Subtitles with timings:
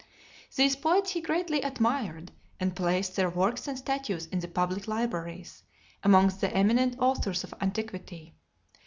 [0.55, 5.61] These poets he greatly admired, and placed their works and statues in the public libraries,
[6.01, 8.33] amongst the eminent authors of antiquity.